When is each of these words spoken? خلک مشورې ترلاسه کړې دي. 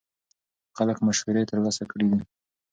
خلک 0.75 0.97
مشورې 1.07 1.43
ترلاسه 1.49 1.83
کړې 1.91 2.05
دي. 2.11 2.19